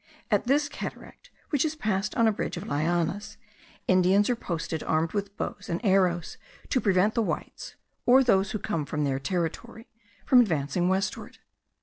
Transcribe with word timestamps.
At 0.31 0.45
this 0.45 0.67
cataract, 0.67 1.29
which 1.51 1.63
is 1.63 1.75
passed 1.75 2.15
on 2.15 2.27
a 2.27 2.31
bridge 2.31 2.57
of 2.57 2.63
lianas, 2.67 3.37
Indians 3.87 4.31
are 4.31 4.35
posted 4.35 4.81
armed 4.81 5.11
with 5.13 5.37
bows 5.37 5.69
and 5.69 5.79
arrows 5.85 6.39
to 6.69 6.81
prevent 6.81 7.13
the 7.13 7.21
whites, 7.21 7.75
or 8.07 8.23
those 8.23 8.49
who 8.49 8.57
come 8.57 8.83
from 8.83 9.03
their 9.03 9.19
territory 9.19 9.91
from 10.25 10.41
advancing 10.41 10.89
westward. 10.89 11.37